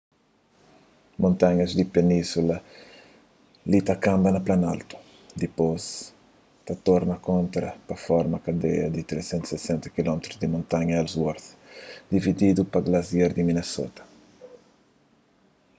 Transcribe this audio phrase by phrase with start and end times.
[1.23, 2.57] montanhas di península
[3.71, 4.95] li ta kanba na planaltu
[5.41, 5.83] dipôs
[6.65, 11.47] ta torna kontra pa forma kadeia di 360 km di montanhas ellsworth
[12.13, 14.01] divididu pa glasiar di minnesota